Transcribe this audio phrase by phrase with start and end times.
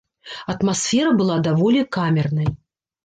[0.53, 2.51] Атмасфера была даволі камернай.